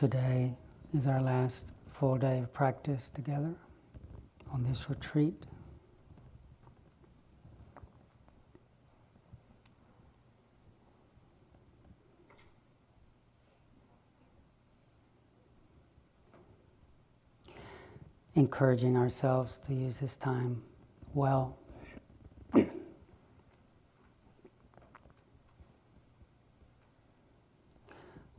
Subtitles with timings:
[0.00, 0.54] Today
[0.96, 3.52] is our last full day of practice together
[4.50, 5.44] on this retreat.
[18.34, 20.62] Encouraging ourselves to use this time
[21.12, 21.59] well.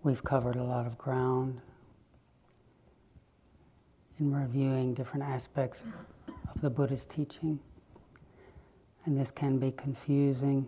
[0.03, 1.61] We've covered a lot of ground
[4.19, 5.83] in reviewing different aspects
[6.53, 7.59] of the Buddha's teaching,
[9.05, 10.67] and this can be confusing.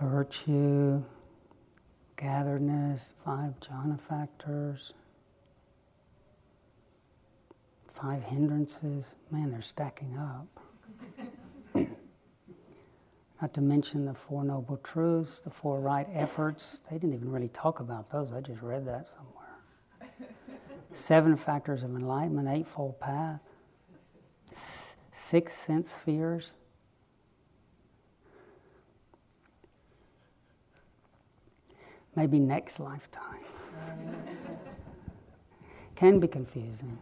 [0.00, 1.04] Virtue,
[2.16, 4.92] gatheredness, five jhana factors
[7.94, 10.60] five hindrances, man, they're stacking up.
[13.40, 16.82] Not to mention the Four Noble Truths, the Four Right Efforts.
[16.90, 18.32] They didn't even really talk about those.
[18.32, 19.30] I just read that somewhere.
[20.92, 23.42] Seven Factors of Enlightenment, Eightfold Path,
[25.12, 26.52] six sense spheres.
[32.14, 33.40] Maybe next lifetime.
[35.96, 36.96] Can be confusing.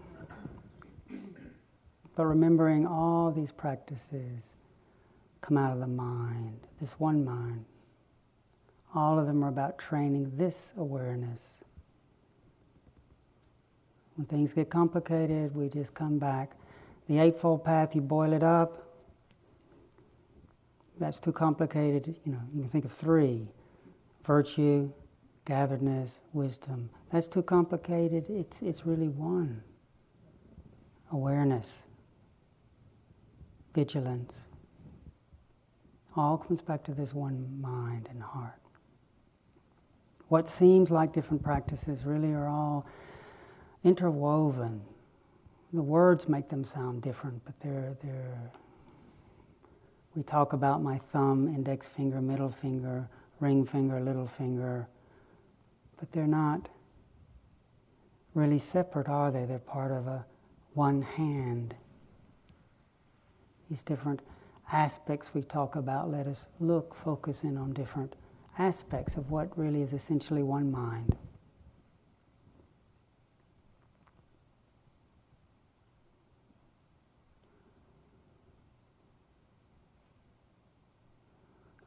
[2.15, 4.51] But remembering all these practices
[5.41, 7.65] come out of the mind, this one mind.
[8.95, 11.41] All of them are about training this awareness.
[14.17, 16.53] When things get complicated, we just come back.
[17.09, 18.87] The Eightfold Path, you boil it up.
[21.01, 22.15] That's too complicated.
[22.25, 23.49] You know, you can think of three
[24.25, 24.93] virtue,
[25.47, 26.91] gatheredness, wisdom.
[27.11, 28.29] That's too complicated.
[28.29, 29.63] It's, it's really one
[31.11, 31.83] awareness
[33.75, 34.47] vigilance.
[36.17, 38.61] All comes back to this one mind and heart.
[40.29, 42.87] What seems like different practices really are all
[43.85, 44.83] interwoven.
[45.73, 48.51] The words make them sound different, but they're, they're
[50.15, 53.09] we talk about my thumb, index finger, middle finger,
[53.41, 54.87] ring finger, little finger,
[55.99, 56.69] but they're not
[58.35, 59.47] really separate, are they?
[59.47, 60.27] They're part of a
[60.75, 61.75] one hand
[63.73, 64.21] these different
[64.71, 68.15] aspects we talk about, let us look, focus in on different
[68.59, 71.17] aspects of what really is essentially one mind.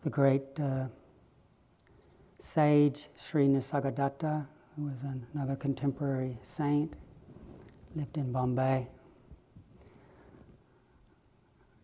[0.04, 0.86] The great uh,
[2.40, 5.04] sage Sri Nisargadatta, who was
[5.36, 6.96] another contemporary saint,
[7.96, 8.88] lived in Bombay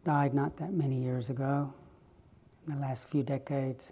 [0.03, 1.73] died not that many years ago,
[2.65, 3.91] in the last few decades.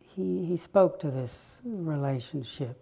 [0.00, 2.78] He, he spoke to this relationship.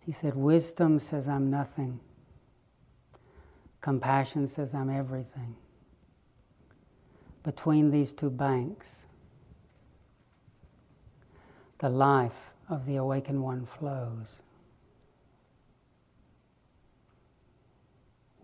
[0.00, 1.98] He said, Wisdom says I'm nothing,
[3.80, 5.56] compassion says I'm everything.
[7.42, 8.86] Between these two banks,
[11.78, 14.36] the life of the awakened one flows.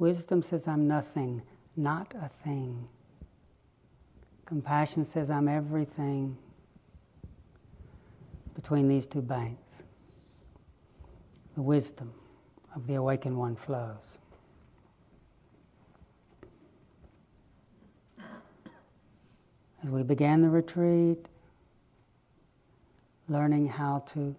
[0.02, 1.42] Wisdom says, I'm nothing,
[1.76, 2.88] not a thing.
[4.46, 6.36] Compassion says, I'm everything
[8.56, 9.62] between these two banks.
[11.54, 12.12] The wisdom
[12.74, 14.18] of the awakened one flows.
[19.84, 21.26] As we began the retreat,
[23.28, 24.34] learning how to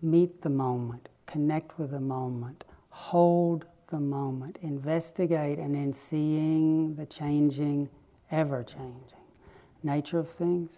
[0.00, 7.06] meet the moment, connect with the moment, hold the moment, investigate, and in seeing the
[7.06, 7.88] changing,
[8.30, 9.18] ever changing
[9.82, 10.70] nature of things,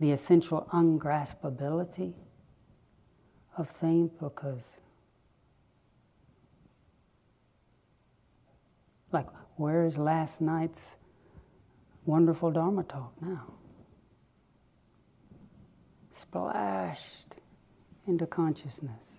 [0.00, 2.14] the essential ungraspability
[3.56, 4.80] of things, because,
[9.12, 9.26] like,
[9.56, 10.96] where is last night's
[12.04, 13.54] wonderful Dharma talk now?
[16.12, 17.36] Splashed
[18.06, 19.18] into consciousness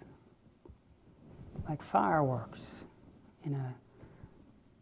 [1.67, 2.85] like fireworks
[3.43, 3.75] in a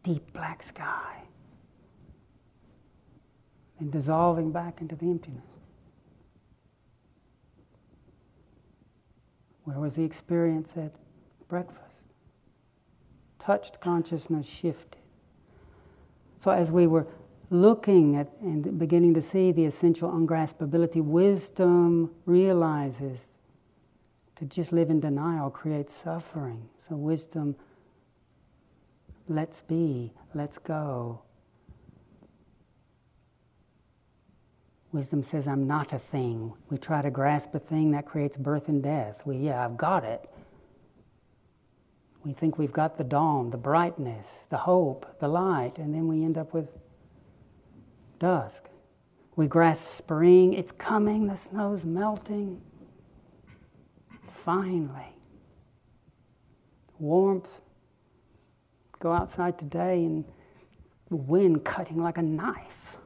[0.02, 1.22] deep black sky
[3.78, 5.44] and dissolving back into the emptiness.
[9.64, 10.92] Where was the experience at
[11.48, 11.82] breakfast?
[13.38, 15.02] Touched consciousness shifted.
[16.38, 17.06] So, as we were
[17.50, 23.28] looking at and beginning to see the essential ungraspability, wisdom realizes
[24.38, 26.68] To just live in denial creates suffering.
[26.76, 27.56] So wisdom
[29.28, 31.22] let's be, let's go.
[34.90, 36.54] Wisdom says, I'm not a thing.
[36.70, 39.20] We try to grasp a thing that creates birth and death.
[39.26, 40.28] We, yeah, I've got it.
[42.24, 46.24] We think we've got the dawn, the brightness, the hope, the light, and then we
[46.24, 46.68] end up with
[48.18, 48.64] dusk.
[49.36, 52.60] We grasp spring, it's coming, the snow's melting.
[54.30, 55.14] Finally.
[56.98, 57.60] Warmth.
[59.00, 60.24] Go outside today and
[61.08, 62.96] the wind cutting like a knife.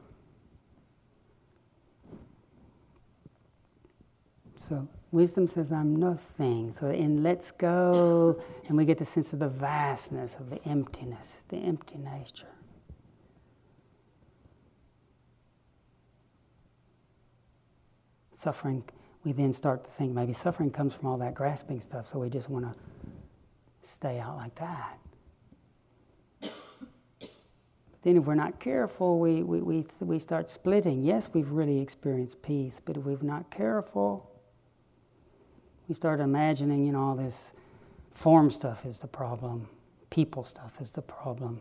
[4.57, 6.71] So wisdom says, I'm nothing.
[6.71, 11.37] So in let's go, and we get the sense of the vastness, of the emptiness,
[11.49, 12.47] the empty nature.
[18.35, 18.83] Suffering,
[19.23, 22.29] we then start to think maybe suffering comes from all that grasping stuff, so we
[22.29, 22.75] just want to
[23.87, 24.97] stay out like that.
[28.03, 31.03] Then if we're not careful, we, we, we, we start splitting.
[31.03, 34.29] Yes, we've really experienced peace, but if we're not careful,
[35.87, 37.53] we start imagining, you know, all this
[38.13, 39.69] form stuff is the problem,
[40.09, 41.59] people stuff is the problem.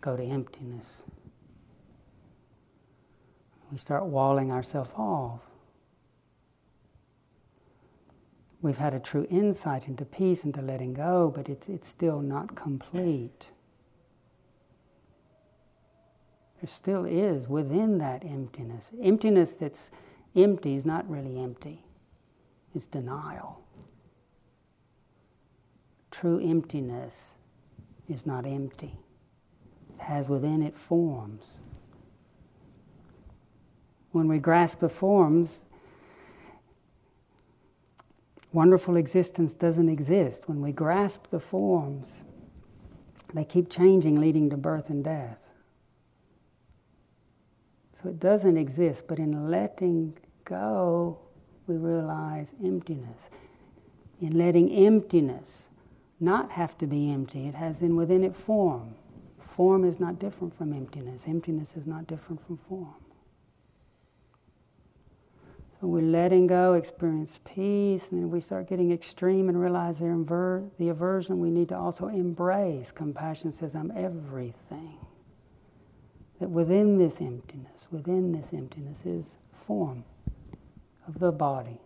[0.00, 1.02] Go to emptiness.
[3.72, 5.40] We start walling ourselves off.
[8.62, 12.54] We've had a true insight into peace, into letting go, but it's, it's still not
[12.54, 13.48] complete.
[16.60, 18.90] There still is within that emptiness.
[19.02, 19.90] Emptiness that's
[20.34, 21.82] empty is not really empty
[22.76, 23.62] it's denial.
[26.10, 27.32] True emptiness
[28.08, 28.98] is not empty,
[29.94, 31.54] it has within it forms.
[34.12, 35.60] When we grasp the forms,
[38.52, 40.48] wonderful existence doesn't exist.
[40.48, 42.08] When we grasp the forms,
[43.34, 45.38] they keep changing, leading to birth and death.
[48.02, 51.18] So it doesn't exist, but in letting go,
[51.66, 53.30] we realize emptiness.
[54.20, 55.64] In letting emptiness
[56.20, 58.96] not have to be empty, it has then within it form.
[59.40, 62.94] Form is not different from emptiness, emptiness is not different from form.
[65.80, 70.70] So we're letting go, experience peace, and then we start getting extreme and realize the,
[70.78, 72.92] the aversion we need to also embrace.
[72.92, 74.98] Compassion says, I'm everything.
[76.40, 79.36] That within this emptiness, within this emptiness is
[79.66, 80.04] form
[81.08, 81.80] of the body.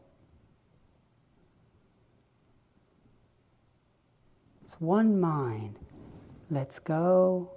[4.65, 5.79] It's one mind
[6.51, 7.51] lets go,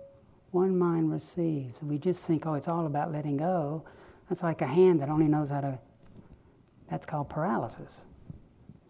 [0.51, 1.81] one mind receives.
[1.81, 3.83] We just think, oh, it's all about letting go.
[4.29, 5.79] That's like a hand that only knows how to,
[6.89, 8.01] that's called paralysis.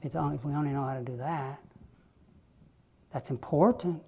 [0.01, 1.61] It's only, if we only know how to do that,
[3.13, 4.01] that's important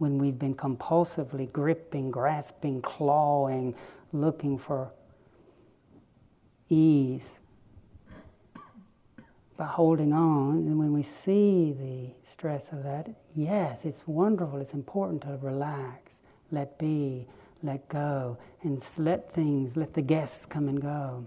[0.00, 3.74] when we've been compulsively gripping, grasping, clawing,
[4.14, 4.90] looking for
[6.70, 7.38] ease
[9.58, 14.72] by holding on, and when we see the stress of that, yes, it's wonderful, it's
[14.72, 16.14] important to relax,
[16.50, 17.26] let be,
[17.62, 21.26] let go, and let things, let the guests come and go,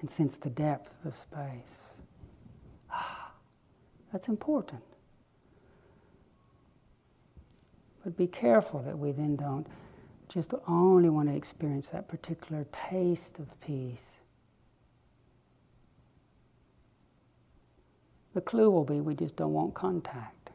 [0.00, 2.00] and sense the depth of space.
[2.92, 3.32] Ah,
[4.12, 4.84] that's important.
[8.04, 9.66] But be careful that we then don't
[10.28, 14.06] just only want to experience that particular taste of peace
[18.34, 20.50] The clue will be we just don't want contact.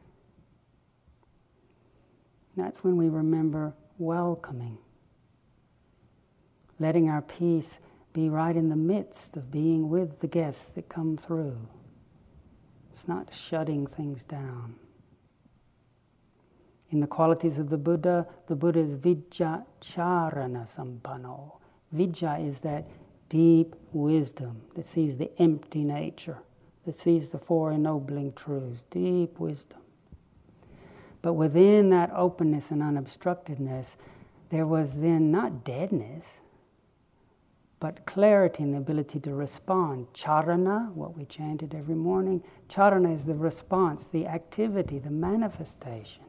[2.55, 4.79] That's when we remember welcoming,
[6.79, 7.79] letting our peace
[8.13, 11.67] be right in the midst of being with the guests that come through.
[12.91, 14.75] It's not shutting things down.
[16.89, 21.58] In the qualities of the Buddha, the Buddha is Vijja Charana Sampanno.
[21.94, 22.88] Vijja is that
[23.29, 26.38] deep wisdom that sees the empty nature
[26.88, 29.82] that sees the four ennobling truths, deep wisdom.
[31.22, 33.98] But within that openness and unobstructedness,
[34.51, 36.38] there was then not deadness,
[37.82, 40.08] but clarity and the ability to respond.
[40.13, 46.24] Charana, what we chanted every morning, charana is the response, the activity, the manifestation.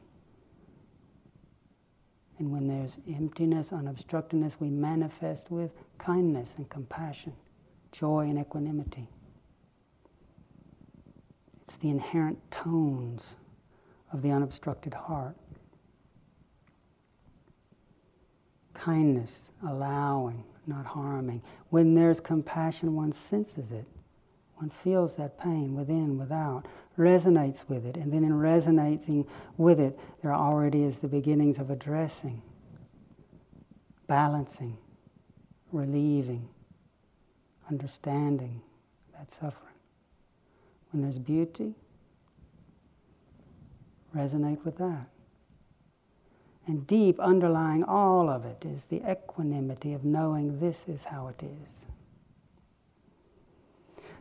[2.38, 7.32] And when there's emptiness, unobstructedness, we manifest with kindness and compassion,
[7.90, 9.08] joy and equanimity.
[11.62, 13.36] It's the inherent tones
[14.12, 15.36] of the unobstructed heart.
[18.72, 21.42] Kindness, allowing, not harming.
[21.70, 23.84] When there's compassion, one senses it.
[24.54, 26.66] One feels that pain within, without,
[26.98, 29.26] resonates with it, and then in resonating
[29.56, 32.42] with it, there already is the beginnings of addressing,
[34.06, 34.76] balancing,
[35.72, 36.48] relieving,
[37.70, 38.60] understanding
[39.16, 39.64] that suffering.
[40.90, 41.74] When there's beauty,
[44.14, 45.06] resonate with that.
[46.66, 51.42] And deep underlying all of it is the equanimity of knowing this is how it
[51.42, 51.80] is.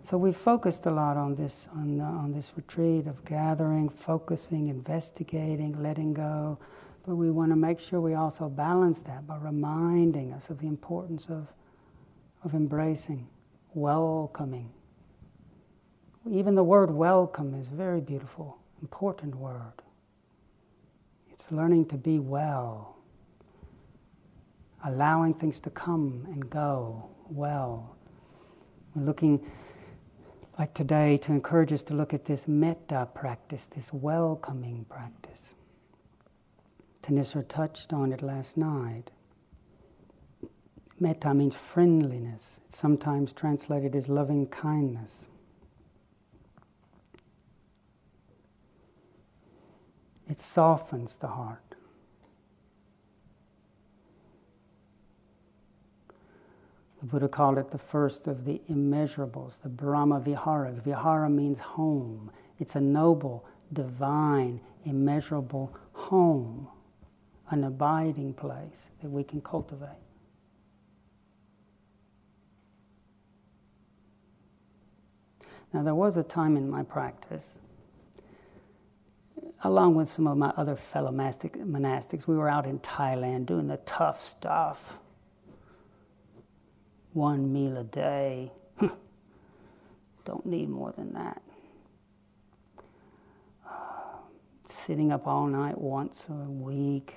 [0.04, 4.68] So we focused a lot on this on, uh, on this retreat of gathering, focusing,
[4.68, 6.58] investigating, letting go.
[7.06, 10.68] But we want to make sure we also balance that by reminding us of the
[10.68, 11.48] importance of,
[12.44, 13.28] of embracing,
[13.74, 14.72] welcoming.
[16.30, 19.82] Even the word welcome is a very beautiful, important word.
[21.32, 22.98] It's learning to be well,
[24.84, 27.96] allowing things to come and go well.
[28.96, 29.46] We're looking
[30.58, 35.50] like today to encourage us to look at this metta practice, this welcoming practice.
[37.04, 39.12] Thanissara touched on it last night.
[41.00, 42.60] Metta means friendliness.
[42.66, 45.26] It's sometimes translated as loving kindness.
[50.28, 51.67] It softens the heart.
[57.00, 60.80] The Buddha called it the first of the immeasurables, the Brahma Viharas.
[60.80, 62.32] Vihara means home.
[62.60, 66.68] It's a noble, divine, immeasurable home,
[67.52, 69.90] an abiding place that we can cultivate.
[75.74, 77.60] Now, there was a time in my practice,
[79.64, 83.78] along with some of my other fellow monastics, we were out in Thailand doing the
[83.78, 85.00] tough stuff
[87.18, 88.52] one meal a day.
[90.26, 91.42] Don't need more than that.
[94.70, 97.16] Sitting up all night once a week,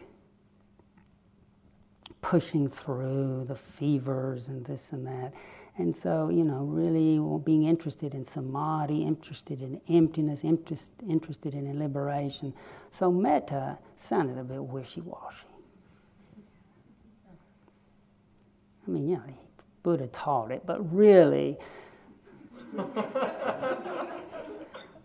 [2.23, 5.35] pushing through the fevers and this and that.
[5.77, 11.79] And so, you know, really being interested in samadhi, interested in emptiness, interest, interested in
[11.79, 12.55] liberation.
[12.91, 15.47] So metta sounded a bit wishy washy.
[18.87, 19.23] I mean, you know,
[19.83, 21.57] Buddha taught it, but really,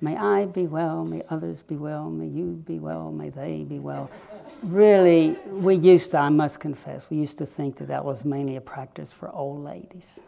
[0.01, 3.79] may I be well, may others be well, may you be well, may they be
[3.79, 4.09] well.
[4.63, 8.57] Really, we used to, I must confess, we used to think that that was mainly
[8.57, 10.19] a practice for old ladies.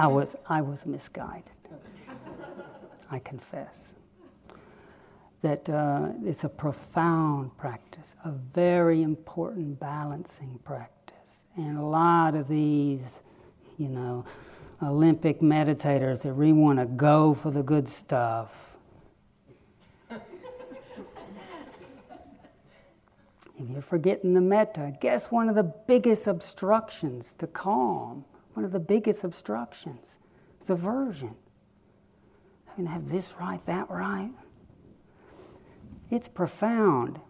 [0.00, 1.50] I was, I was misguided.
[3.10, 3.94] I confess
[5.42, 11.42] that uh, it's a profound practice, a very important balancing practice.
[11.56, 13.20] And a lot of these,
[13.78, 14.24] you know,
[14.82, 18.50] Olympic meditators that really want to go for the good stuff.
[23.60, 28.70] if you're forgetting the metta, guess one of the biggest obstructions to calm, one of
[28.72, 30.18] the biggest obstructions
[30.60, 31.34] is aversion.
[32.66, 34.30] Having to have this right, that right.
[36.10, 37.20] It's profound.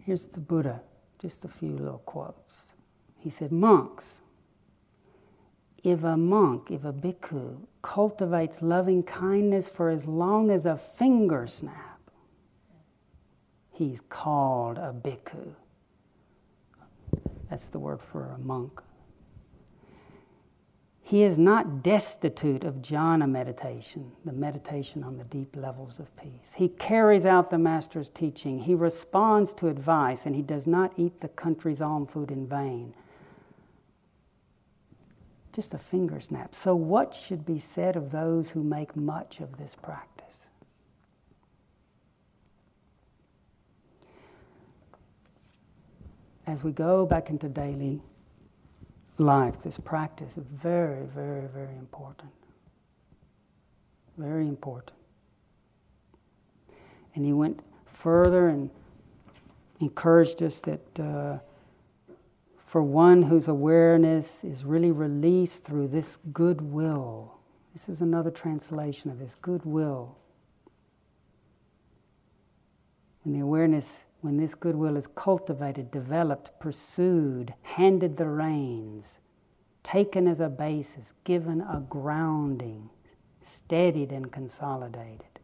[0.00, 0.82] Here's the Buddha,
[1.18, 2.66] just a few little quotes.
[3.18, 4.20] He said, Monks,
[5.82, 11.46] if a monk, if a bhikkhu cultivates loving kindness for as long as a finger
[11.46, 12.00] snap,
[13.70, 15.54] he's called a bhikkhu.
[17.50, 18.82] That's the word for a monk.
[21.06, 26.54] He is not destitute of jhana meditation, the meditation on the deep levels of peace.
[26.56, 28.60] He carries out the Master's teaching.
[28.60, 32.94] He responds to advice, and he does not eat the country's alms food in vain.
[35.52, 36.54] Just a finger snap.
[36.54, 40.46] So, what should be said of those who make much of this practice?
[46.46, 48.00] As we go back into daily
[49.18, 52.30] life, this practice very, very, very important.
[54.16, 54.98] Very important.
[57.14, 58.70] And he went further and
[59.80, 61.38] encouraged us that uh,
[62.64, 67.38] for one whose awareness is really released through this goodwill,
[67.72, 70.16] this is another translation of this goodwill.
[73.22, 79.18] When the awareness when this goodwill is cultivated, developed, pursued, handed the reins,
[79.82, 82.88] taken as a basis, given a grounding,
[83.42, 85.40] steadied and consolidated,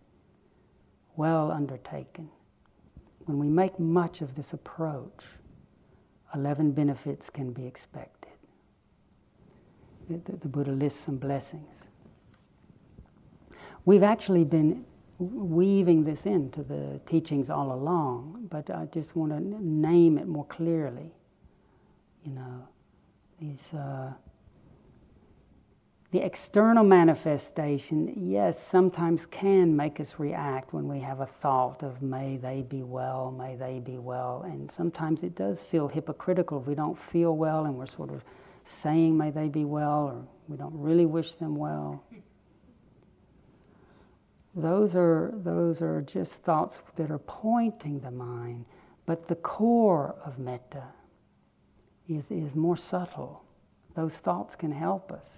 [1.14, 2.30] well undertaken.
[3.26, 5.26] When we make much of this approach,
[6.34, 8.32] 11 benefits can be expected.
[10.08, 11.82] The, the, the Buddha lists some blessings.
[13.84, 14.86] We've actually been
[15.20, 20.46] weaving this into the teachings all along, but I just want to name it more
[20.46, 21.12] clearly.
[22.24, 22.68] You know,
[23.40, 23.72] these.
[23.74, 24.12] Uh,
[26.12, 32.02] the external manifestation, yes, sometimes can make us react when we have a thought of,
[32.02, 34.42] may they be well, may they be well.
[34.42, 38.24] And sometimes it does feel hypocritical if we don't feel well and we're sort of
[38.64, 42.02] saying, may they be well, or we don't really wish them well.
[44.54, 48.64] Those are, those are just thoughts that are pointing the mind,
[49.06, 50.84] but the core of metta
[52.08, 53.44] is, is more subtle.
[53.94, 55.28] Those thoughts can help us.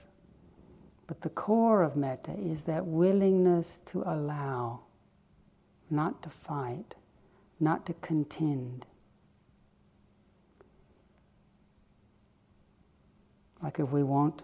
[1.07, 4.81] But the core of metta is that willingness to allow,
[5.91, 6.95] not to fight,
[7.61, 8.87] not to contend.
[13.63, 14.43] Like if we want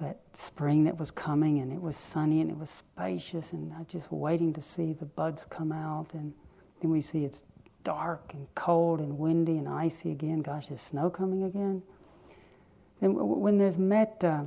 [0.00, 3.84] that spring that was coming and it was sunny and it was spacious and I
[3.84, 6.34] just waiting to see the buds come out and
[6.80, 7.44] then we see it's
[7.82, 10.40] dark and cold and windy and icy again.
[10.40, 11.82] Gosh, is snow coming again?
[13.00, 14.44] Then when there's metta, uh,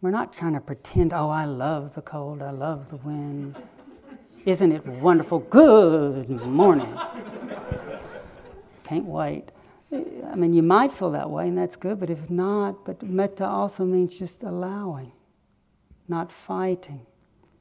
[0.00, 3.56] we're not trying to pretend, oh, I love the cold, I love the wind.
[4.44, 5.40] Isn't it wonderful?
[5.40, 6.96] Good morning.
[8.84, 9.50] Can't wait.
[9.92, 13.46] I mean, you might feel that way, and that's good, but if not, but metta
[13.46, 15.12] also means just allowing,
[16.08, 17.06] not fighting.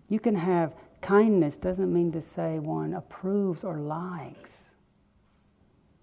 [0.10, 4.64] You can have kindness, doesn't mean to say one approves or likes.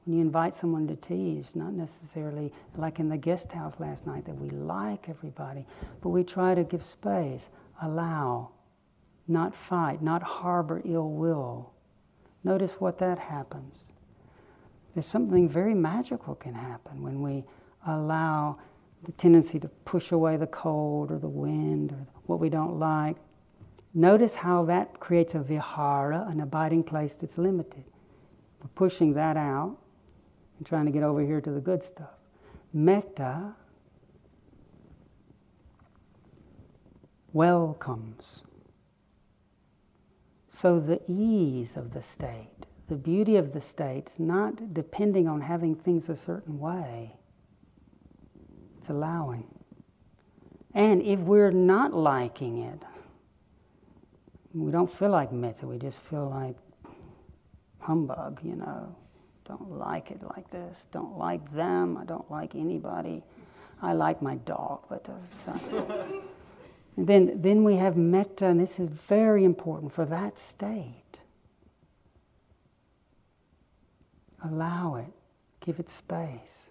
[0.05, 4.07] When you invite someone to tea, it's not necessarily like in the guest house last
[4.07, 5.67] night that we like everybody,
[6.00, 7.49] but we try to give space,
[7.81, 8.50] allow,
[9.29, 11.73] not fight, not harbor ill will.
[12.43, 13.92] Notice what that happens.
[14.95, 17.45] There's something very magical can happen when we
[17.87, 18.59] allow
[19.05, 23.16] the tendency to push away the cold or the wind or what we don't like.
[23.95, 27.85] Notice how that creates a vihara, an abiding place that's limited.
[28.61, 29.77] We're pushing that out
[30.59, 32.11] and trying to get over here to the good stuff.
[32.73, 33.55] Metta
[37.33, 38.43] welcomes.
[40.49, 45.40] So the ease of the state, the beauty of the state is not depending on
[45.40, 47.16] having things a certain way.
[48.76, 49.46] It's allowing.
[50.74, 52.83] And if we're not liking it,
[54.52, 56.55] we don't feel like metta, we just feel like
[57.81, 58.94] humbug, you know.
[59.46, 60.87] Don't like it like this.
[60.92, 61.96] Don't like them.
[61.96, 63.22] I don't like anybody.
[63.81, 65.55] I like my dog, but uh,
[66.98, 71.02] then then we have metta, and this is very important for that state.
[74.44, 75.12] Allow it.
[75.64, 76.70] Give it space.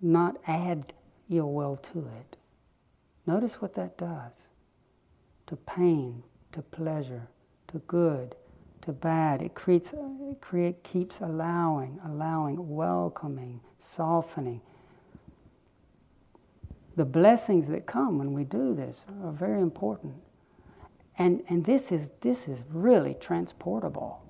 [0.00, 0.92] Not add
[1.28, 2.36] ill will to it.
[3.26, 4.42] Notice what that does
[5.46, 6.22] to pain,
[6.52, 7.28] to pleasure,
[7.68, 8.36] to good,
[8.82, 9.42] to bad.
[9.42, 14.60] It creates, it create, keeps allowing, allowing, welcoming, softening.
[16.96, 20.14] The blessings that come when we do this are very important.
[21.18, 24.22] And, and this, is, this is really transportable.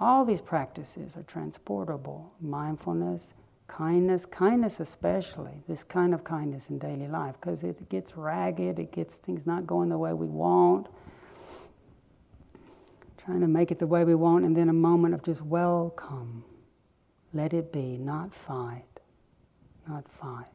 [0.00, 2.32] All these practices are transportable.
[2.40, 3.34] Mindfulness,
[3.68, 8.92] kindness, kindness especially, this kind of kindness in daily life, because it gets ragged, it
[8.92, 10.88] gets things not going the way we want
[13.24, 16.44] trying to make it the way we want, and then a moment of just welcome.
[17.32, 19.00] Let it be, not fight,
[19.88, 20.46] not fight.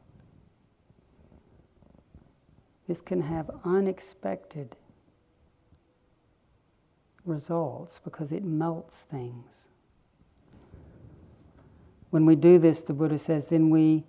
[2.86, 4.76] This can have unexpected
[7.28, 9.66] results because it melts things.
[12.10, 14.04] When we do this, the Buddha says, then we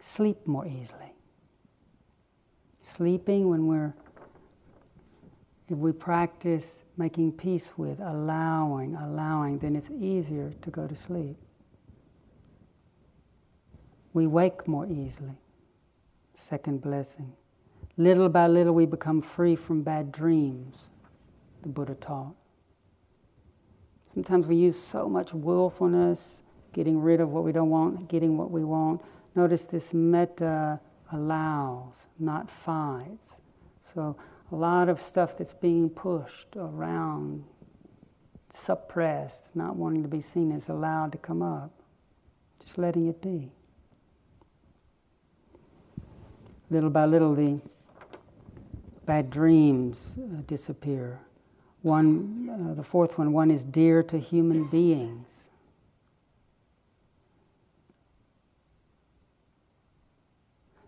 [0.00, 1.12] sleep more easily.
[2.82, 3.94] Sleeping when we're
[5.68, 11.36] if we practice making peace with, allowing, allowing, then it's easier to go to sleep.
[14.12, 15.38] We wake more easily.
[16.34, 17.32] Second blessing.
[17.96, 20.88] Little by little, we become free from bad dreams,
[21.66, 22.34] the Buddha taught.
[24.14, 28.50] Sometimes we use so much willfulness, getting rid of what we don't want, getting what
[28.50, 29.02] we want.
[29.34, 30.80] Notice this metta
[31.12, 33.40] allows, not fights.
[33.82, 34.16] So
[34.52, 37.44] a lot of stuff that's being pushed around,
[38.54, 41.72] suppressed, not wanting to be seen is allowed to come up.
[42.64, 43.50] Just letting it be.
[46.70, 47.60] Little by little, the
[49.04, 51.20] bad dreams uh, disappear.
[51.86, 55.44] One, uh, the fourth one, one is dear to human beings.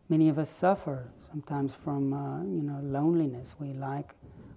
[0.09, 3.55] Many of us suffer sometimes from uh, you know loneliness.
[3.61, 4.17] We like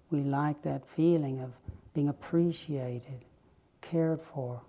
[0.10, 1.52] we like that feeling of
[1.94, 3.24] being appreciated,
[3.82, 4.64] cared for.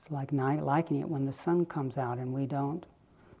[0.00, 2.84] It's like night liking it when the sun comes out and we don't.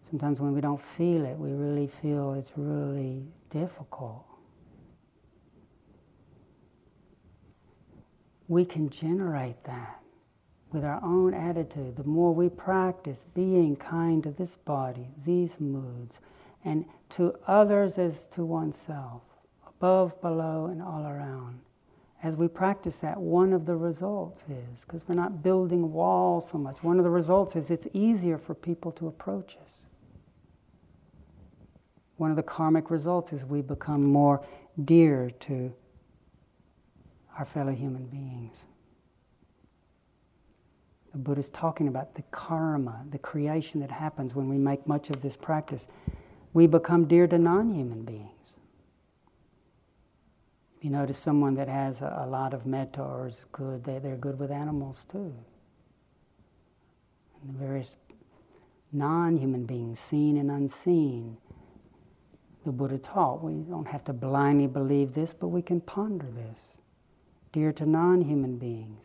[0.08, 4.31] Sometimes when we don't feel it, we really feel it's really difficult.
[8.52, 10.02] We can generate that
[10.72, 11.96] with our own attitude.
[11.96, 16.20] The more we practice being kind to this body, these moods,
[16.62, 19.22] and to others as to oneself,
[19.66, 21.60] above, below, and all around.
[22.22, 26.58] As we practice that, one of the results is, because we're not building walls so
[26.58, 29.76] much, one of the results is it's easier for people to approach us.
[32.18, 34.44] One of the karmic results is we become more
[34.84, 35.72] dear to
[37.38, 38.64] our fellow human beings.
[41.12, 45.10] The Buddha is talking about the karma, the creation that happens when we make much
[45.10, 45.86] of this practice.
[46.54, 48.28] We become dear to non human beings.
[50.80, 54.16] You notice someone that has a, a lot of metta or is good, they, they're
[54.16, 55.34] good with animals too.
[57.40, 57.94] And the various
[58.90, 61.36] non human beings, seen and unseen,
[62.64, 63.42] the Buddha taught.
[63.42, 66.78] We don't have to blindly believe this, but we can ponder this.
[67.52, 69.04] Dear to non human beings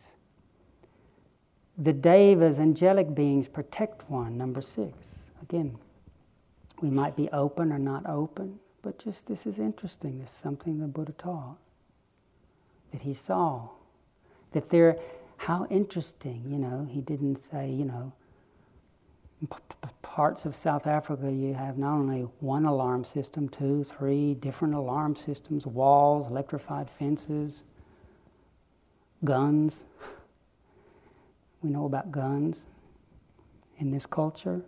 [1.78, 4.36] the devas, angelic beings, protect one.
[4.36, 5.20] Number six.
[5.40, 5.78] Again,
[6.82, 10.18] we might be open or not open, but just this is interesting.
[10.18, 11.56] This is something the Buddha taught
[12.90, 13.68] that he saw.
[14.52, 14.98] That there,
[15.36, 18.12] how interesting, you know, he didn't say, you know,
[20.02, 25.14] parts of South Africa, you have not only one alarm system, two, three different alarm
[25.14, 27.62] systems, walls, electrified fences,
[29.24, 29.84] guns.
[31.62, 32.66] We know about guns
[33.78, 34.62] in this culture.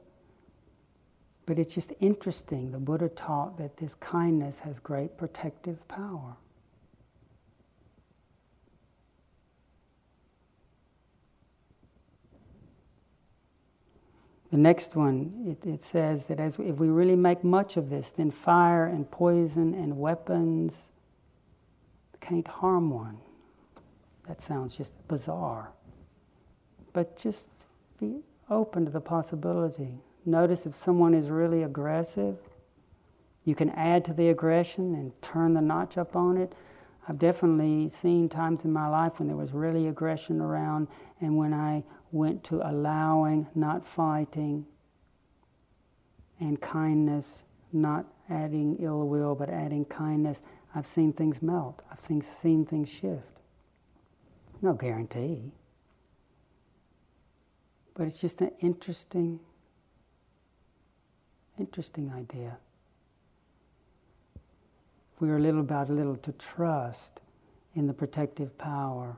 [1.47, 2.71] But it's just interesting.
[2.71, 6.37] The Buddha taught that this kindness has great protective power.
[14.51, 18.11] The next one, it, it says that as if we really make much of this,
[18.11, 20.77] then fire and poison and weapons
[22.21, 23.19] can't harm one.
[24.31, 25.73] That sounds just bizarre
[26.93, 27.49] but just
[27.99, 29.99] be open to the possibility.
[30.25, 32.37] Notice if someone is really aggressive,
[33.45, 36.53] you can add to the aggression and turn the notch up on it.
[37.09, 40.89] I've definitely seen times in my life when there was really aggression around,
[41.21, 44.67] and when I went to allowing, not fighting,
[46.39, 50.41] and kindness, not adding ill will, but adding kindness,
[50.75, 51.83] I've seen things melt.
[51.91, 53.40] I've seen, seen things shift.
[54.63, 55.53] No guarantee.
[57.95, 59.41] But it's just an interesting,
[61.59, 62.57] interesting idea.
[65.19, 67.21] We are little by little to trust
[67.75, 69.17] in the protective power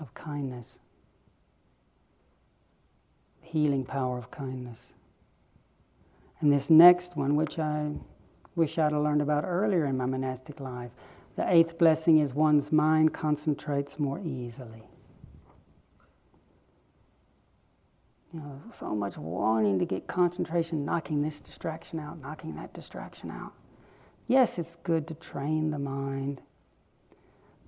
[0.00, 0.78] of kindness,
[3.42, 4.86] healing power of kindness.
[6.40, 7.92] And this next one, which I
[8.56, 10.90] wish I'd have learned about earlier in my monastic life,
[11.36, 14.84] the eighth blessing is one's mind concentrates more easily.
[18.34, 23.30] you know, so much wanting to get concentration, knocking this distraction out, knocking that distraction
[23.30, 23.52] out.
[24.26, 26.42] Yes, it's good to train the mind,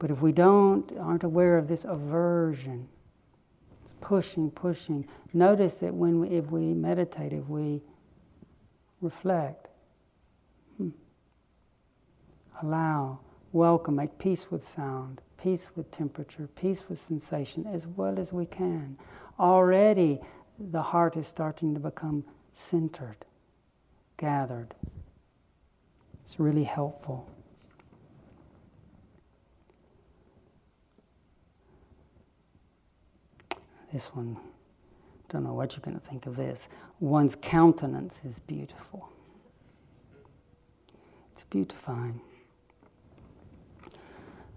[0.01, 2.89] but if we don't, aren't aware of this aversion,
[3.85, 7.83] it's pushing, pushing, notice that when we, if we meditate, if we
[9.01, 9.69] reflect,
[10.79, 10.89] hmm,
[12.61, 13.21] allow,
[13.57, 18.45] welcome, make peace with sound, peace with temperature, peace with sensation as well as we
[18.45, 18.99] can.
[19.41, 20.21] Already
[20.59, 23.17] the heart is starting to become centered,
[24.19, 24.75] gathered.
[26.25, 27.31] It's really helpful.
[33.91, 34.37] This one,
[35.31, 36.69] don't know what you're going to think of this.
[37.01, 39.09] One's countenance is beautiful.
[41.33, 42.21] It's beautifying.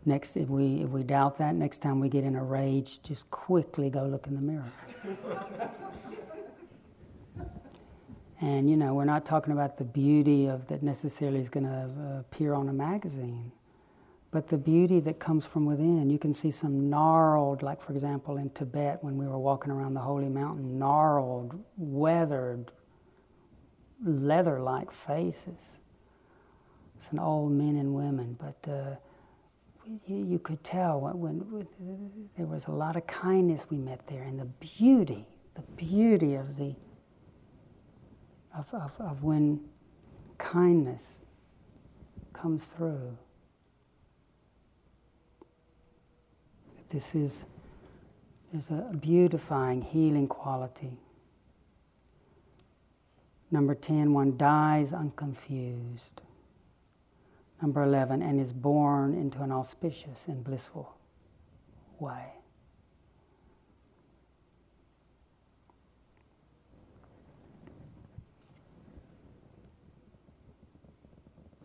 [0.10, 3.30] Next, if we, if we doubt that, next time we get in a rage, just
[3.30, 4.72] quickly go look in the mirror.
[8.42, 11.92] and you know, we're not talking about the beauty of that necessarily is going to
[12.02, 13.52] uh, appear on a magazine,
[14.32, 16.10] but the beauty that comes from within.
[16.10, 19.94] You can see some gnarled, like for example in Tibet when we were walking around
[19.94, 22.72] the holy mountain, gnarled, weathered,
[24.04, 25.78] leather-like faces.
[26.98, 28.68] It's an old men and women, but.
[28.68, 28.96] Uh,
[30.08, 34.40] you, could tell when, when, there was a lot of kindness we met there and
[34.40, 35.26] the beauty,
[35.56, 36.76] the beauty of the
[38.56, 39.60] of, of, of when
[40.38, 41.16] kindness
[42.34, 43.18] comes through.
[46.90, 47.46] This is,
[48.52, 50.98] there's a beautifying, healing quality.
[53.52, 56.22] Number 10, one dies unconfused.
[57.62, 60.96] Number 11, and is born into an auspicious and blissful
[62.00, 62.34] way.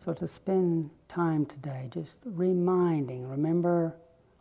[0.03, 3.95] So to spend time today just reminding, remember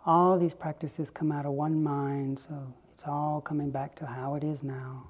[0.04, 4.34] all these practices come out of one mind, so it's all coming back to how
[4.34, 5.08] it is now.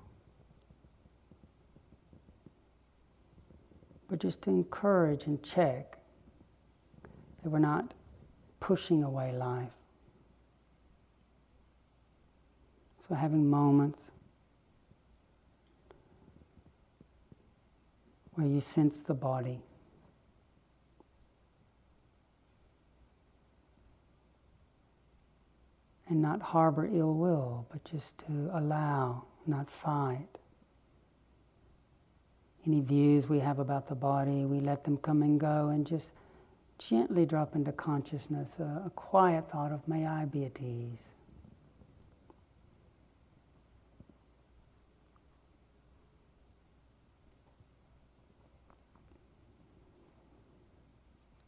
[4.09, 5.99] But just to encourage and check
[7.45, 7.95] that we're not
[8.59, 9.69] pushing away life.
[13.07, 14.01] So having moments
[18.33, 19.61] where you sense the body.
[26.07, 30.29] and not harbor ill will, but just to allow, not fight.
[32.67, 36.13] Any views we have about the body, we let them come and go and just
[36.89, 40.99] gently drop into consciousness a, a quiet thought of, may I be at ease.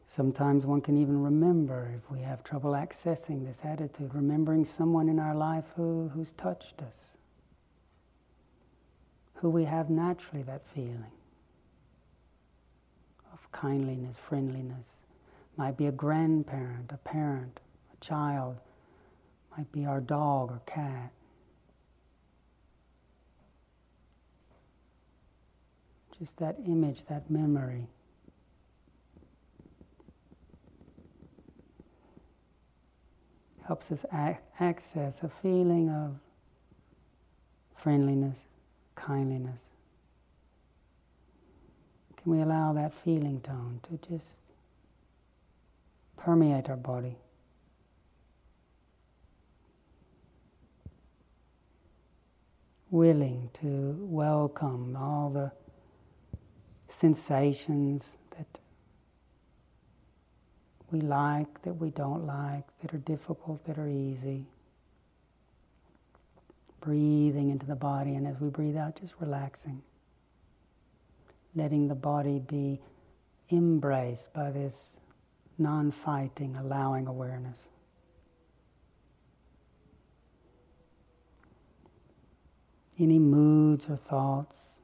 [0.09, 5.18] Sometimes one can even remember, if we have trouble accessing this attitude, remembering someone in
[5.18, 7.03] our life who, who's touched us,
[9.35, 11.12] who we have naturally that feeling
[13.31, 14.88] of kindliness, friendliness.
[15.57, 17.61] Might be a grandparent, a parent,
[17.92, 18.59] a child,
[19.57, 21.12] might be our dog or cat.
[26.19, 27.88] Just that image, that memory.
[33.66, 36.19] helps us ac- access a feeling of
[37.75, 38.38] friendliness,
[38.95, 39.62] kindliness.
[42.16, 44.29] Can we allow that feeling tone to just
[46.16, 47.16] permeate our body?
[52.90, 55.52] Willing to welcome all the
[56.88, 58.59] sensations that
[60.90, 64.46] we like, that we don't like, that are difficult, that are easy.
[66.81, 69.83] Breathing into the body, and as we breathe out, just relaxing.
[71.55, 72.81] Letting the body be
[73.50, 74.92] embraced by this
[75.59, 77.59] non fighting, allowing awareness.
[82.99, 84.77] Any moods or thoughts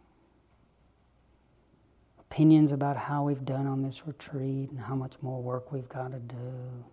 [2.32, 6.12] opinions about how we've done on this retreat and how much more work we've got
[6.12, 6.84] to do.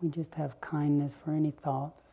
[0.00, 2.04] We just have kindness for any thoughts.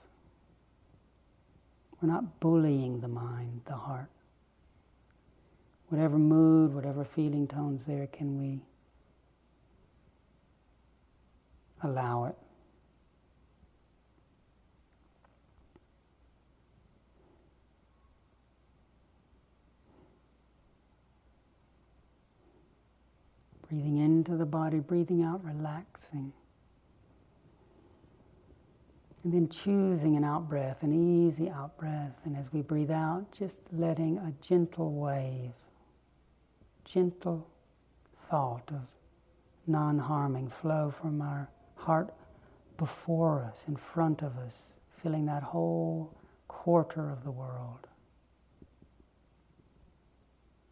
[2.01, 4.09] We're not bullying the mind, the heart.
[5.89, 8.61] Whatever mood, whatever feeling tones there, can we
[11.85, 12.35] allow it?
[23.69, 26.31] Breathing into the body, breathing out, relaxing.
[29.23, 30.93] And then choosing an out breath, an
[31.27, 32.13] easy out breath.
[32.25, 35.51] And as we breathe out, just letting a gentle wave,
[36.83, 37.47] gentle
[38.29, 38.81] thought of
[39.67, 41.49] non harming flow from our
[41.85, 42.13] heart
[42.77, 44.63] before us, in front of us,
[45.01, 46.13] filling that whole
[46.47, 47.87] quarter of the world.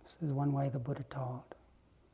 [0.03, 1.55] This is one way the Buddha taught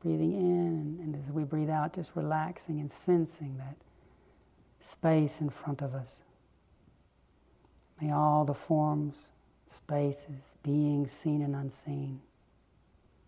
[0.00, 3.76] breathing in, and, and, as we breathe out, just relaxing and sensing that
[4.80, 6.08] space in front of us.
[8.00, 9.28] May all the forms,
[9.74, 12.20] spaces, beings seen and unseen,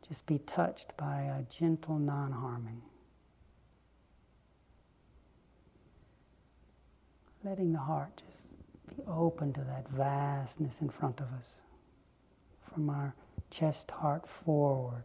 [0.09, 2.83] just be touched by a gentle non harming.
[7.45, 8.47] Letting the heart just
[8.89, 11.55] be open to that vastness in front of us,
[12.73, 13.15] from our
[13.51, 15.05] chest heart forward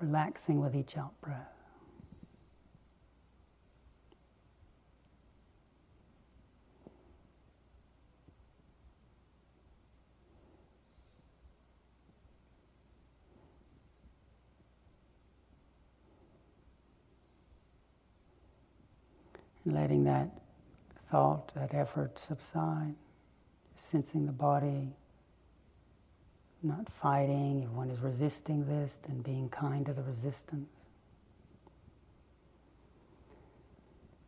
[0.00, 1.59] relaxing with each out breath.
[19.72, 20.30] Letting that
[21.10, 22.94] thought, that effort subside,
[23.76, 24.94] sensing the body
[26.62, 27.62] not fighting.
[27.62, 30.68] If one is resisting this, then being kind to the resistance.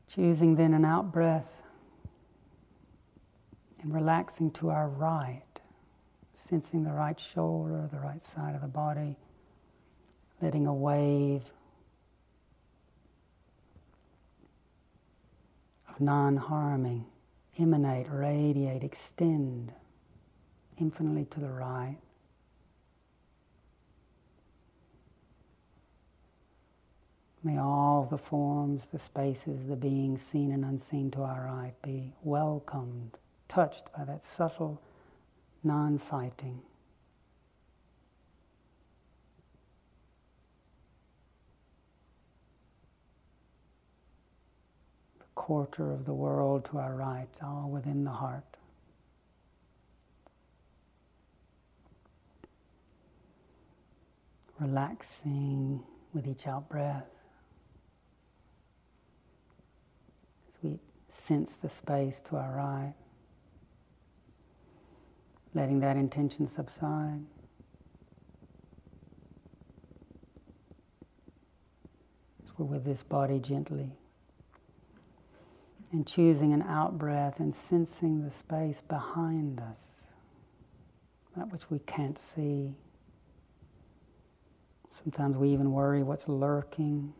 [0.08, 1.50] Choosing then an out breath
[3.80, 5.42] and relaxing to our right,
[6.34, 9.16] sensing the right shoulder, the right side of the body,
[10.40, 11.42] letting a wave
[16.02, 17.06] non harming
[17.58, 19.72] emanate, radiate, extend
[20.78, 21.98] infinitely to the right.
[27.44, 32.12] May all the forms, the spaces, the beings seen and unseen to our right be
[32.22, 34.80] welcomed, touched by that subtle
[35.64, 36.62] non fighting.
[45.42, 48.44] Quarter of the world to our right, all within the heart.
[54.60, 55.82] Relaxing
[56.14, 57.10] with each out breath.
[60.48, 60.78] As we
[61.08, 62.94] sense the space to our right,
[65.54, 67.20] letting that intention subside.
[72.44, 73.90] As we're with this body gently.
[75.92, 79.98] And choosing an out breath and sensing the space behind us,
[81.36, 82.74] that which we can't see.
[84.88, 87.12] Sometimes we even worry what's lurking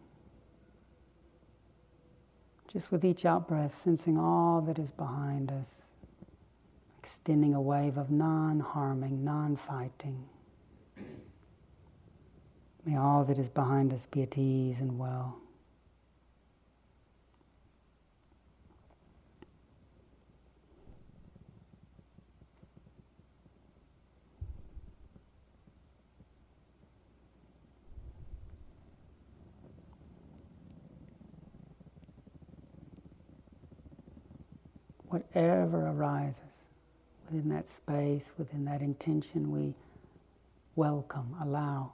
[2.73, 5.83] just with each out breath, sensing all that is behind us,
[6.99, 10.25] extending a wave of non harming, non fighting.
[12.87, 15.42] May all that is behind us be at ease and well.
[35.13, 36.41] Whatever arises
[37.31, 39.75] within that space, within that intention, we
[40.75, 41.93] welcome, allow.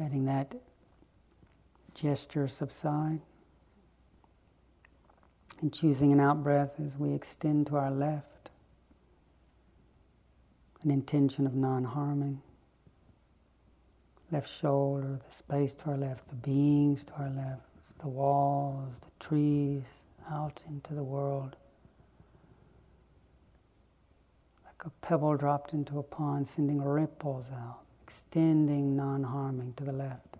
[0.00, 0.56] Letting that
[1.94, 3.20] gesture subside.
[5.60, 8.50] And choosing an out breath as we extend to our left,
[10.84, 12.42] an intention of non harming
[14.30, 17.62] left shoulder, the space to our left, the beings to our left,
[17.98, 19.82] the walls, the trees,
[20.30, 21.56] out into the world.
[24.64, 29.92] Like a pebble dropped into a pond, sending ripples out, extending, non harming to the
[29.92, 30.36] left.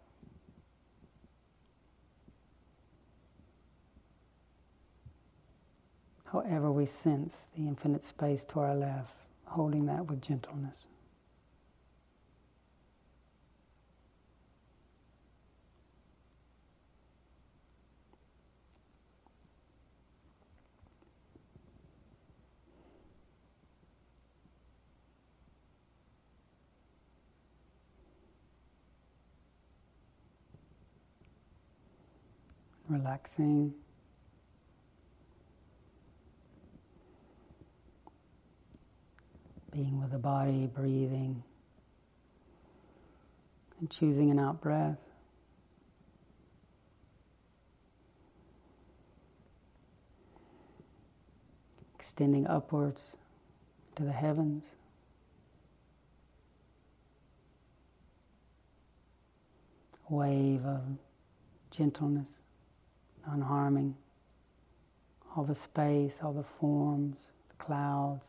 [6.32, 9.14] However, we sense the infinite space to our left,
[9.46, 10.86] holding that with gentleness.
[32.98, 33.74] Relaxing.
[39.72, 41.42] Being with the body, breathing,
[43.78, 44.98] and choosing an out breath.
[51.94, 53.02] Extending upwards
[53.96, 54.64] to the heavens.
[60.10, 60.80] wave of
[61.70, 62.40] gentleness
[63.28, 63.94] non harming,
[65.36, 67.18] all the space, all the forms,
[67.50, 68.26] the clouds,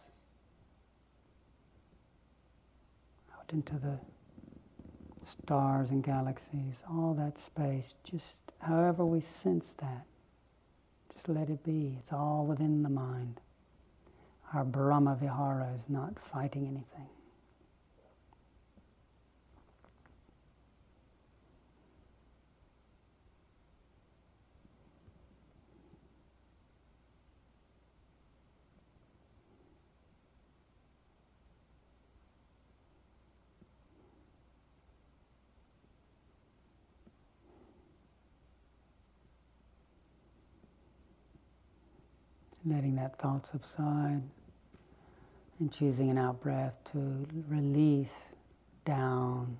[3.37, 3.97] out into the
[5.25, 10.05] stars and galaxies, all that space, just however we sense that,
[11.13, 11.95] just let it be.
[11.99, 13.39] It's all within the mind.
[14.53, 17.07] Our Brahma Vihara is not fighting anything.
[42.69, 44.21] Letting that thought subside
[45.59, 48.13] and choosing an out breath to release
[48.85, 49.57] down,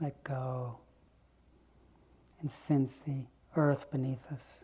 [0.00, 0.78] let go,
[2.40, 3.24] and sense the
[3.56, 4.60] earth beneath us,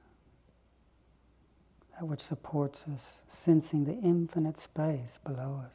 [1.93, 5.75] that which supports us, sensing the infinite space below us,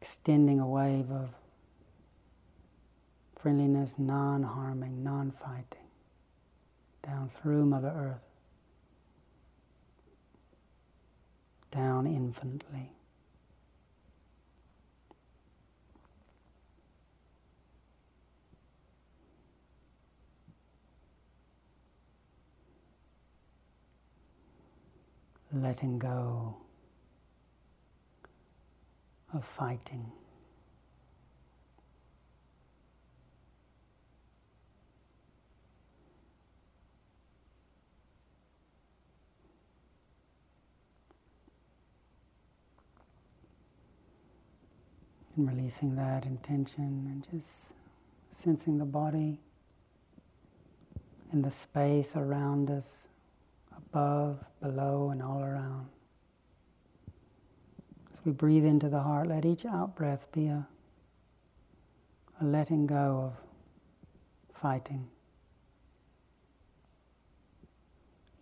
[0.00, 1.30] extending a wave of
[3.36, 5.88] friendliness, non harming, non fighting,
[7.02, 8.29] down through Mother Earth,
[11.70, 12.92] down infinitely.
[25.52, 26.56] letting go
[29.34, 30.12] of fighting.
[45.40, 47.72] And releasing that intention and just
[48.30, 49.40] sensing the body
[51.32, 53.08] and the space around us
[53.74, 55.86] above, below, and all around.
[58.12, 60.68] As we breathe into the heart, let each out breath be a,
[62.42, 65.08] a letting go of fighting.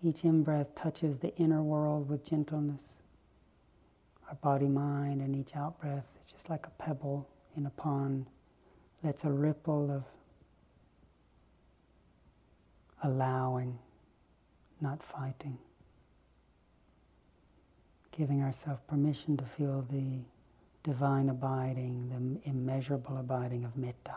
[0.03, 2.87] Each in breath touches the inner world with gentleness.
[4.29, 7.27] Our body, mind, and each out breath is just like a pebble
[7.57, 8.27] in a pond.
[9.03, 10.05] Lets a ripple of
[13.03, 13.79] allowing
[14.81, 15.59] not fighting.
[18.11, 20.21] Giving ourselves permission to feel the
[20.83, 22.09] divine abiding,
[22.43, 24.17] the immeasurable abiding of metta.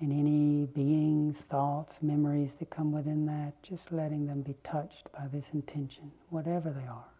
[0.00, 5.28] And any beings, thoughts, memories that come within that, just letting them be touched by
[5.32, 7.13] this intention, whatever they are.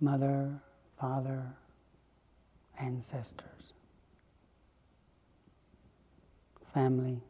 [0.00, 0.60] Mother,
[0.98, 1.42] father,
[2.78, 3.74] ancestors,
[6.72, 7.20] family,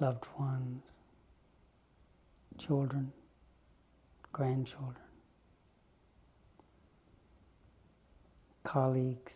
[0.00, 0.82] loved ones,
[2.58, 3.12] children,
[4.32, 4.96] grandchildren,
[8.64, 9.34] colleagues,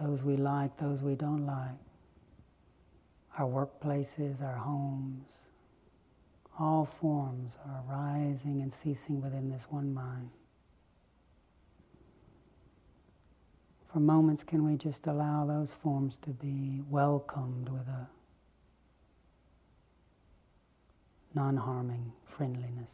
[0.00, 1.76] those we like, those we don't like,
[3.36, 5.26] our workplaces, our homes,
[6.58, 10.30] all forms are arising and ceasing within this one mind.
[13.92, 18.08] For moments, can we just allow those forms to be welcomed with a
[21.34, 22.90] non harming friendliness?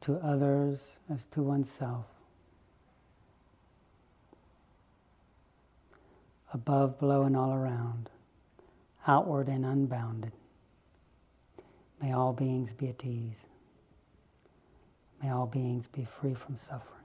[0.00, 0.80] To others
[1.12, 2.06] as to oneself.
[6.52, 8.10] Above, below, and all around,
[9.06, 10.32] outward and unbounded.
[12.02, 13.44] May all beings be at ease.
[15.22, 16.99] May all beings be free from suffering.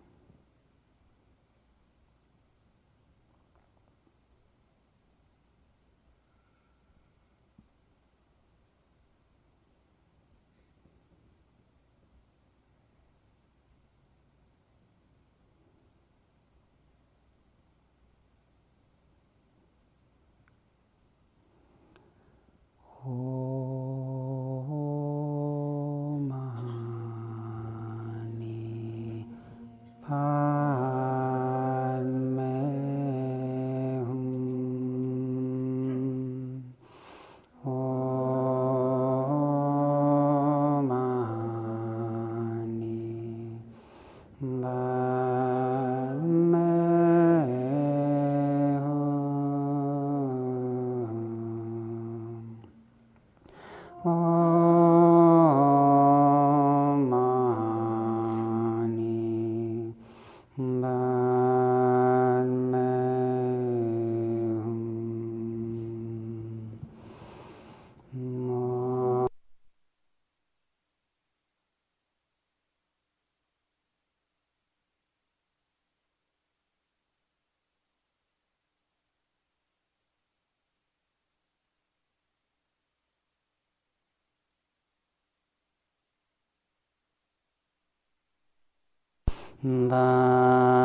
[89.66, 90.85] Van